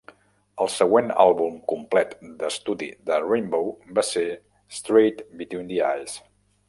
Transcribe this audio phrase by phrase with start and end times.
[0.63, 3.69] El següent àlbum complet d'estudi de Rainbow
[3.99, 4.27] va ser
[4.79, 6.19] "Straight Between the Eyes".